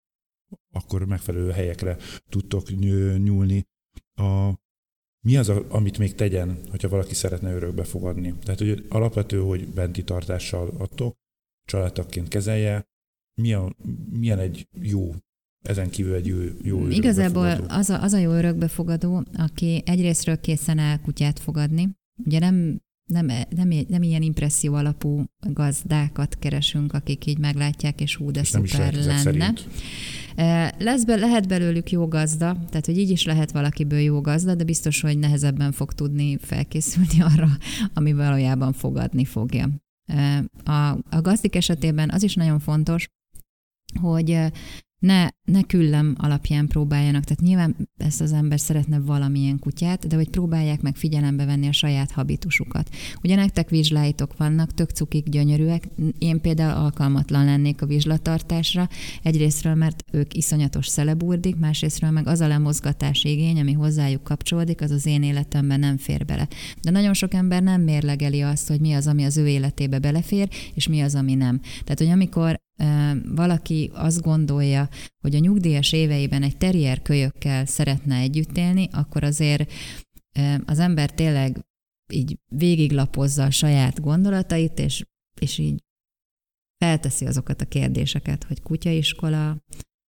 [0.72, 1.96] akkor megfelelő helyekre
[2.28, 2.68] tudtok
[3.16, 3.66] nyúlni.
[4.14, 4.52] A,
[5.24, 8.34] mi az, a, amit még tegyen, hogyha valaki szeretne örökbe fogadni?
[8.42, 11.16] Tehát, hogy alapvető, hogy benti tartással adtok,
[11.64, 12.88] családtakként kezelje,
[13.40, 13.76] mi a,
[14.10, 15.14] milyen egy jó
[15.66, 20.78] ezen kívül egy jó, jó Igazából az a, az a jó örökbefogadó, aki egyrésztről készen
[20.78, 21.88] áll kutyát fogadni.
[22.24, 28.30] Ugye nem nem, nem, nem ilyen impresszió alapú gazdákat keresünk, akik így meglátják, és hú,
[28.30, 29.52] de és szuper lenne.
[30.78, 34.64] Lesz be, lehet belőlük jó gazda, tehát hogy így is lehet valakiből jó gazda, de
[34.64, 37.48] biztos, hogy nehezebben fog tudni felkészülni arra,
[37.94, 39.68] ami valójában fogadni fogja.
[40.64, 43.08] A, a gazdik esetében az is nagyon fontos,
[44.00, 44.38] hogy
[44.98, 47.24] ne, ne küllem alapján próbáljanak.
[47.24, 51.72] Tehát nyilván ezt az ember szeretne valamilyen kutyát, de hogy próbálják meg figyelembe venni a
[51.72, 52.88] saját habitusukat.
[53.22, 55.88] Ugye nektek vizsláitok vannak, tök cukik, gyönyörűek.
[56.18, 58.88] Én például alkalmatlan lennék a vizslatartásra.
[59.22, 64.90] Egyrésztről, mert ők iszonyatos szeleburdik, másrésztről meg az a lemozgatás igény, ami hozzájuk kapcsolódik, az
[64.90, 66.48] az én életemben nem fér bele.
[66.82, 70.48] De nagyon sok ember nem mérlegeli azt, hogy mi az, ami az ő életébe belefér,
[70.74, 71.60] és mi az, ami nem.
[71.60, 72.64] Tehát, hogy amikor
[73.24, 74.88] valaki azt gondolja,
[75.20, 79.72] hogy a nyugdíjas éveiben egy terrier kölyökkel szeretne együtt élni, akkor azért
[80.64, 81.66] az ember tényleg
[82.12, 85.04] így végiglapozza a saját gondolatait, és,
[85.40, 85.82] és így
[86.78, 89.64] felteszi azokat a kérdéseket, hogy kutyaiskola,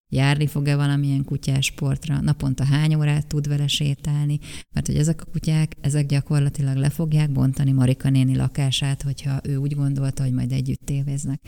[0.10, 4.39] járni fog-e valamilyen kutyás sportra, naponta hány órát tud vele sétálni,
[4.74, 9.56] mert hogy ezek a kutyák, ezek gyakorlatilag le fogják bontani Marika néni lakását, hogyha ő
[9.56, 11.41] úgy gondolta, hogy majd együtt tévéznek.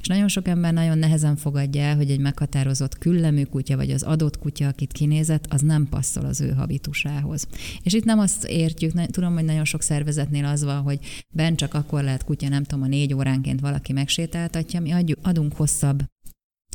[0.00, 4.02] És nagyon sok ember nagyon nehezen fogadja el, hogy egy meghatározott küllemű kutya, vagy az
[4.02, 7.46] adott kutya, akit kinézett, az nem passzol az ő habitusához.
[7.82, 10.98] És itt nem azt értjük, tudom, hogy nagyon sok szervezetnél az van, hogy
[11.34, 16.02] ben csak akkor lehet kutya, nem tudom, a négy óránként valaki megsétáltatja, mi adunk hosszabb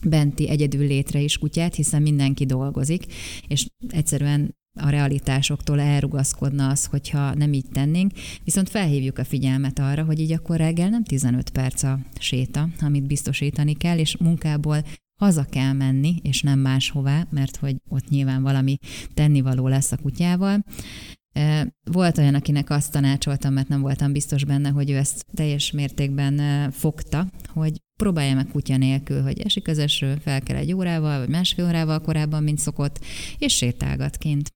[0.09, 3.05] benti egyedül létre is kutyát, hiszen mindenki dolgozik,
[3.47, 8.11] és egyszerűen a realitásoktól elrugaszkodna az, hogyha nem így tennénk,
[8.43, 13.07] viszont felhívjuk a figyelmet arra, hogy így akkor reggel nem 15 perc a séta, amit
[13.07, 14.83] biztosítani kell, és munkából
[15.21, 18.77] haza kell menni, és nem máshová, mert hogy ott nyilván valami
[19.13, 20.63] tennivaló lesz a kutyával.
[21.91, 26.71] Volt olyan, akinek azt tanácsoltam, mert nem voltam biztos benne, hogy ő ezt teljes mértékben
[26.71, 31.29] fogta, hogy próbálja meg kutya nélkül, hogy esik az eső, fel kell egy órával, vagy
[31.29, 32.99] másfél órával korábban, mint szokott,
[33.37, 34.53] és sétálgat kint.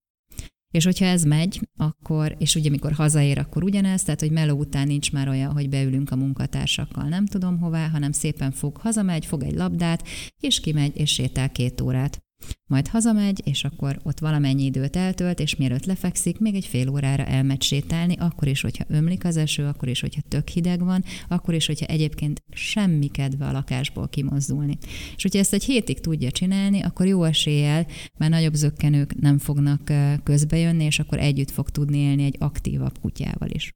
[0.72, 4.88] És hogyha ez megy, akkor, és ugye amikor hazaér, akkor ugyanez, tehát hogy meló után
[4.88, 9.44] nincs már olyan, hogy beülünk a munkatársakkal, nem tudom hová, hanem szépen fog, hazamegy, fog
[9.44, 10.08] egy labdát,
[10.40, 12.29] és kimegy, és sétál két órát.
[12.68, 17.26] Majd hazamegy, és akkor ott valamennyi időt eltölt, és mielőtt lefekszik, még egy fél órára
[17.26, 21.54] elmegy sétálni, akkor is, hogyha ömlik az eső, akkor is, hogyha tök hideg van, akkor
[21.54, 24.78] is, hogyha egyébként semmi kedve a lakásból kimozdulni.
[25.16, 29.92] És hogyha ezt egy hétig tudja csinálni, akkor jó eséllyel, mert nagyobb zöggenők nem fognak
[30.24, 33.72] közbejönni, és akkor együtt fog tudni élni egy aktívabb kutyával is.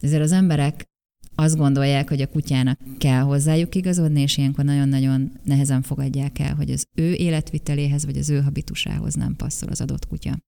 [0.00, 0.90] Ezért az emberek
[1.34, 6.70] azt gondolják, hogy a kutyának kell hozzájuk igazodni, és ilyenkor nagyon-nagyon nehezen fogadják el, hogy
[6.70, 10.38] az ő életviteléhez vagy az ő habitusához nem passzol az adott kutya.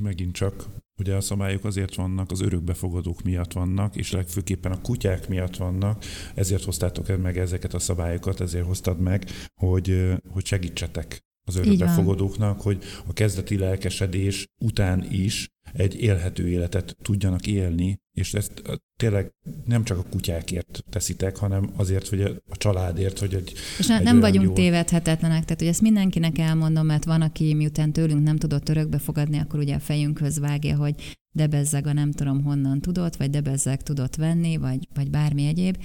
[0.00, 5.28] Megint csak, ugye a szabályok azért vannak, az örökbefogadók miatt vannak, és legfőképpen a kutyák
[5.28, 6.04] miatt vannak,
[6.34, 12.82] ezért hoztátok meg ezeket a szabályokat, ezért hoztad meg, hogy, hogy segítsetek az örökbefogadóknak, hogy
[13.06, 18.62] a kezdeti lelkesedés után is egy élhető életet tudjanak élni, és ezt
[18.96, 19.32] tényleg
[19.64, 24.02] nem csak a kutyákért teszitek, hanem azért, hogy a családért, hogy egy És ne, egy
[24.02, 24.52] nem vagyunk jó...
[24.52, 29.38] tévedhetetlenek, tehát hogy ezt mindenkinek elmondom, mert van, aki miután tőlünk nem tudott örökbe fogadni,
[29.38, 34.16] akkor ugye a fejünkhöz vágja, hogy debezzeg a nem tudom honnan tudott, vagy debezzeg tudott
[34.16, 35.76] venni, vagy, vagy bármi egyéb.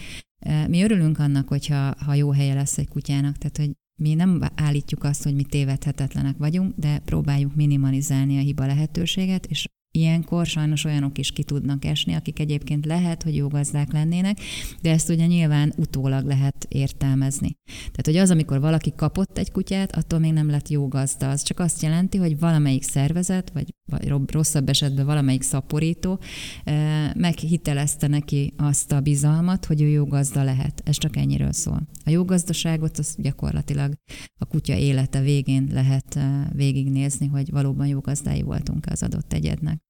[0.67, 5.03] Mi örülünk annak, hogyha ha jó helye lesz egy kutyának, tehát hogy mi nem állítjuk
[5.03, 11.17] azt, hogy mi tévedhetetlenek vagyunk, de próbáljuk minimalizálni a hiba lehetőséget, és Ilyenkor sajnos olyanok
[11.17, 14.39] is ki tudnak esni, akik egyébként lehet, hogy jó gazdák lennének,
[14.81, 17.55] de ezt ugye nyilván utólag lehet értelmezni.
[17.65, 21.29] Tehát, hogy az, amikor valaki kapott egy kutyát, attól még nem lett jó gazda.
[21.29, 23.75] Az csak azt jelenti, hogy valamelyik szervezet, vagy,
[24.31, 26.19] rosszabb esetben valamelyik szaporító
[27.13, 30.81] meghitelezte neki azt a bizalmat, hogy ő jó gazda lehet.
[30.85, 31.87] Ez csak ennyiről szól.
[32.05, 33.93] A jó gazdaságot az gyakorlatilag
[34.37, 39.86] a kutya élete végén lehet eh, végignézni, hogy valóban jó gazdái voltunk az adott egyednek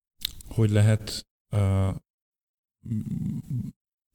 [0.58, 1.96] hogy lehet uh,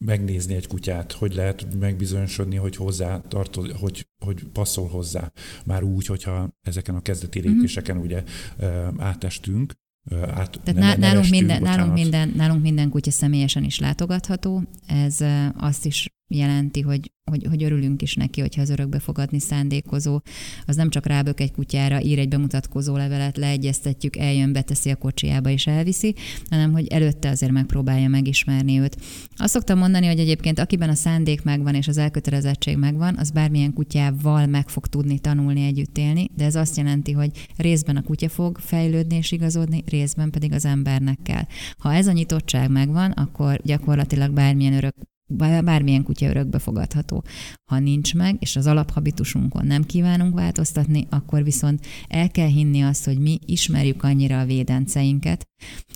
[0.04, 5.32] megnézni egy kutyát, hogy lehet megbizonyosodni, hogy hozzá tartoz, hogy, hogy passzol hozzá.
[5.64, 7.48] Már úgy, hogyha ezeken a kezdeti mhm.
[7.48, 8.04] lépéseken mm-hmm.
[8.04, 8.24] ugye
[8.58, 9.72] uh, átestünk,
[10.10, 14.62] át, Tehát ne, nálunk, minden, nálunk, minden, nálunk minden kutya személyesen is látogatható.
[14.86, 15.18] Ez
[15.56, 20.20] azt is jelenti, hogy, hogy, hogy örülünk is neki, hogyha az örökbefogadni szándékozó,
[20.66, 25.50] az nem csak rábök egy kutyára, ír egy bemutatkozó levelet, leegyeztetjük, eljön, beteszi a kocsiába
[25.50, 26.14] és elviszi,
[26.50, 28.96] hanem hogy előtte azért megpróbálja megismerni őt.
[29.36, 33.72] Azt szoktam mondani, hogy egyébként akiben a szándék megvan és az elkötelezettség megvan, az bármilyen
[33.72, 38.28] kutyával meg fog tudni tanulni együtt élni, de ez azt jelenti, hogy részben a kutya
[38.28, 41.44] fog fejlődni és igazodni, részben pedig az embernek kell.
[41.78, 44.94] Ha ez a nyitottság megvan, akkor gyakorlatilag bármilyen örök
[45.36, 47.24] bármilyen kutya örökbe fogadható.
[47.70, 53.04] Ha nincs meg, és az alaphabitusunkon nem kívánunk változtatni, akkor viszont el kell hinni azt,
[53.04, 55.44] hogy mi ismerjük annyira a védenceinket,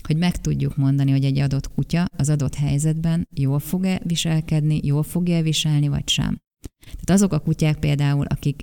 [0.02, 5.02] hogy meg tudjuk mondani, hogy egy adott kutya az adott helyzetben jól fog-e viselkedni, jól
[5.02, 6.38] fogja viselni, vagy sem.
[6.84, 8.62] Tehát azok a kutyák például, akik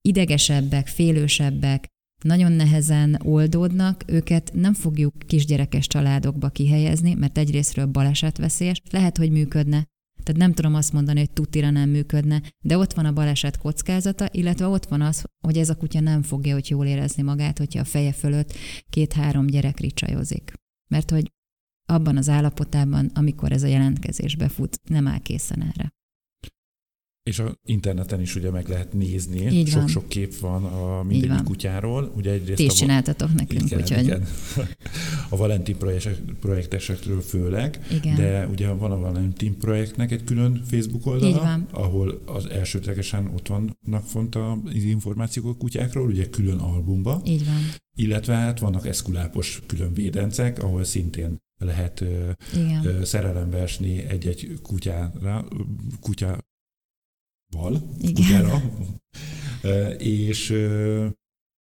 [0.00, 1.86] idegesebbek, félősebbek,
[2.24, 9.86] nagyon nehezen oldódnak, őket nem fogjuk kisgyerekes családokba kihelyezni, mert egyrésztről balesetveszélyes, lehet, hogy működne,
[10.22, 14.28] tehát nem tudom azt mondani, hogy tutira nem működne, de ott van a baleset kockázata,
[14.30, 17.80] illetve ott van az, hogy ez a kutya nem fogja hogy jól érezni magát, hogyha
[17.80, 18.52] a feje fölött
[18.90, 20.52] két-három gyerek ricsajozik.
[20.90, 21.32] Mert hogy
[21.88, 25.92] abban az állapotában, amikor ez a jelentkezés befut, nem áll készen erre.
[27.28, 31.44] És a interneten is ugye meg lehet nézni, sok-sok kép van a mindegyik van.
[31.44, 32.12] kutyáról.
[32.16, 34.22] Ugye egyrészt Ti is a, csináltatok nekünk, igen, úgyhogy igen.
[35.30, 38.16] A Valentin projek- projektesekről főleg, Igen.
[38.16, 44.04] de ugye van a Valentin projektnek egy külön Facebook oldala, ahol az elsődlegesen ott vannak
[44.06, 47.58] font az információk a kutyákról, ugye külön albumba, így van.
[47.96, 52.04] illetve hát vannak eszkulápos külön védencek, ahol szintén lehet
[52.54, 53.04] Igen.
[53.04, 55.44] szerelembe esni egy-egy kutyára,
[57.50, 58.14] kutyával, Igen.
[58.14, 58.62] kutyára,
[59.62, 60.50] Ö, és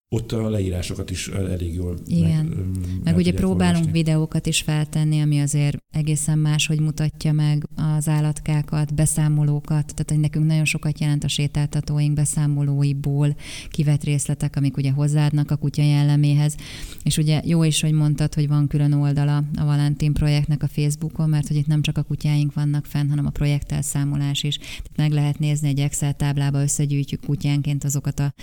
[0.09, 2.45] ott a leírásokat is elég jól Igen.
[2.45, 3.91] meg, Meg ugye próbálunk olvasni.
[3.91, 10.19] videókat is feltenni, ami azért egészen más, hogy mutatja meg az állatkákat, beszámolókat, tehát hogy
[10.19, 13.35] nekünk nagyon sokat jelent a sétáltatóink beszámolóiból
[13.69, 16.55] kivett részletek, amik ugye hozzáadnak a kutya jelleméhez.
[17.03, 21.29] És ugye jó is, hogy mondtad, hogy van külön oldala a Valentin projektnek a Facebookon,
[21.29, 24.57] mert hogy itt nem csak a kutyáink vannak fenn, hanem a projektelszámolás is.
[24.57, 28.33] Tehát meg lehet nézni egy Excel táblába, összegyűjtjük kutyánként azokat a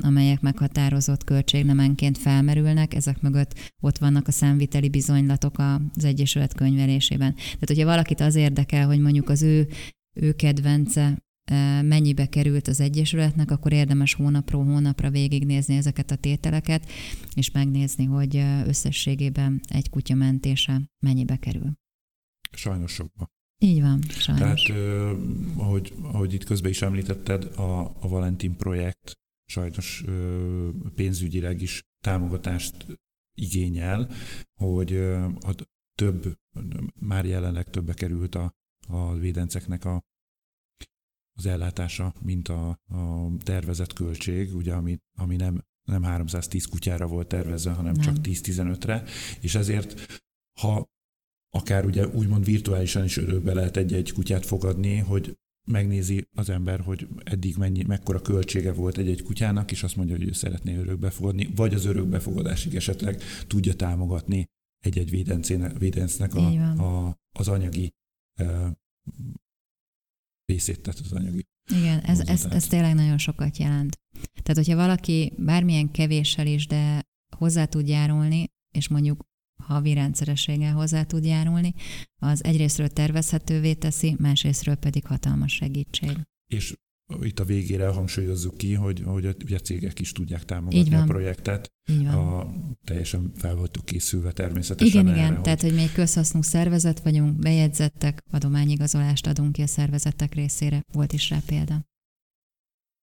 [0.00, 7.34] amelyek meghatározott költségnemenként felmerülnek, ezek mögött ott vannak a számviteli bizonylatok az Egyesület könyvelésében.
[7.34, 9.68] Tehát, hogyha valakit az érdekel, hogy mondjuk az ő,
[10.16, 16.90] ő kedvence eh, mennyibe került az Egyesületnek, akkor érdemes hónapról hónapra végignézni ezeket a tételeket,
[17.34, 21.72] és megnézni, hogy eh, összességében egy kutya mentése mennyibe kerül.
[22.50, 23.28] Sajnos sokba.
[23.58, 24.62] Így van, sajnos.
[24.62, 25.16] Tehát, ö,
[25.56, 29.18] ahogy, ahogy itt közben is említetted, a, a Valentin projekt
[29.48, 30.04] sajnos
[30.94, 32.86] pénzügyileg is támogatást
[33.34, 34.10] igényel,
[34.54, 35.54] hogy a
[35.94, 36.38] több,
[36.94, 38.54] már jelenleg többe került a,
[38.88, 40.02] a védenceknek a,
[41.36, 47.28] az ellátása, mint a, a tervezett költség, ugye, ami, ami nem, nem 310 kutyára volt
[47.28, 48.02] tervezve, hanem Nem.
[48.02, 49.04] csak 10-15-re,
[49.40, 50.20] és ezért
[50.60, 50.88] ha
[51.50, 55.38] akár ugye úgymond virtuálisan is örökbe lehet egy-egy kutyát fogadni, hogy
[55.68, 60.26] megnézi az ember, hogy eddig mennyi, mekkora költsége volt egy-egy kutyának, és azt mondja, hogy
[60.26, 64.46] ő szeretné örökbe fogadni, vagy az örökbefogadásig esetleg tudja támogatni
[64.84, 65.10] egy-egy
[65.78, 66.46] védencnek a,
[66.82, 67.92] a, az anyagi
[68.40, 68.70] uh,
[70.44, 71.46] részét, tehát az anyagi.
[71.70, 73.96] Igen, ez, ez, ez tényleg nagyon sokat jelent.
[74.42, 77.02] Tehát, hogyha valaki bármilyen kevéssel is, de
[77.36, 79.24] hozzá tud járulni, és mondjuk
[79.62, 81.74] havi rendszerességgel hozzá tud járulni,
[82.16, 86.16] az egyrésztről tervezhetővé teszi, másrésztről pedig hatalmas segítség.
[86.46, 86.74] És
[87.22, 91.04] itt a végére hangsúlyozzuk ki, hogy, hogy a, ugye a cégek is tudják támogatni a
[91.04, 91.72] projektet.
[92.04, 92.46] A,
[92.84, 97.38] teljesen fel voltunk készülve természetesen Igen, erre, igen, hogy- tehát, hogy még közhasznú szervezet vagyunk,
[97.38, 100.82] bejegyzettek, adományigazolást adunk ki a szervezetek részére.
[100.92, 101.86] Volt is rá példa.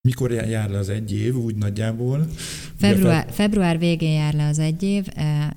[0.06, 2.28] Mikor jár le az egy év, úgy nagyjából?
[2.76, 5.08] Február, február végén jár le az egy év.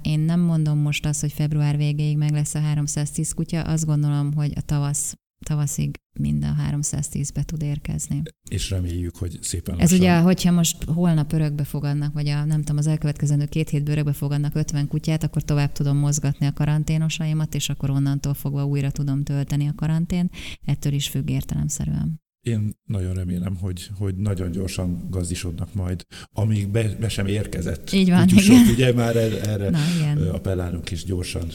[0.03, 3.63] Én nem mondom most azt, hogy február végéig meg lesz a 310 kutya.
[3.63, 8.23] Azt gondolom, hogy a tavasz, tavaszig mind a 310-be tud érkezni.
[8.51, 9.99] És reméljük, hogy szépen Ez lassan.
[9.99, 14.13] ugye, hogyha most holnap örökbe fogadnak, vagy a, nem tudom, az elkövetkezendő két hétből örökbe
[14.13, 19.23] fogadnak 50 kutyát, akkor tovább tudom mozgatni a karanténosaimat, és akkor onnantól fogva újra tudom
[19.23, 20.31] tölteni a karantén.
[20.65, 22.27] Ettől is függ értelemszerűen.
[22.41, 27.93] Én nagyon remélem, hogy, hogy nagyon gyorsan gazdisodnak majd, amíg be, be sem érkezett.
[27.93, 28.69] Így van, kutyusok, igen.
[28.69, 30.29] Ugye már erre, erre Na igen.
[30.29, 31.49] appellálunk is gyorsan.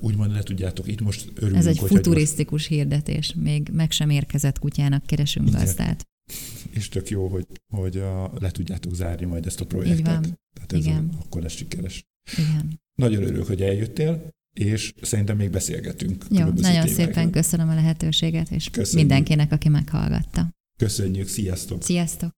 [0.00, 3.34] Úgymond le tudjátok, itt most örülünk, Ez egy futurisztikus hirdetés.
[3.36, 5.60] Még meg sem érkezett kutyának keresünk Igen.
[5.60, 6.06] gazdát.
[6.28, 9.98] Gyors, és tök jó, hogy, hogy a, le tudjátok zárni majd ezt a projektet.
[9.98, 10.38] Így van.
[10.54, 11.10] Tehát ez Igen.
[11.12, 12.04] A, akkor lesz sikeres.
[12.36, 12.80] Igen.
[12.94, 16.24] Nagyon örülök, hogy eljöttél, és szerintem még beszélgetünk.
[16.30, 19.08] Jó, nagyon szépen köszönöm a lehetőséget, és Köszönjük.
[19.08, 20.48] mindenkinek, aki meghallgatta.
[20.78, 21.82] Köszönjük, sziasztok!
[21.82, 22.30] Sziasztok!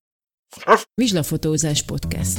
[0.94, 2.38] Vizslafotózás podcast.